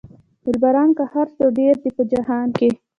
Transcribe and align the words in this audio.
دلبران 0.43 0.89
که 0.97 1.03
هر 1.13 1.27
څو 1.37 1.45
ډېر 1.57 1.73
دي 1.83 1.89
په 1.97 2.03
جهان 2.11 2.47
کې. 2.57 2.69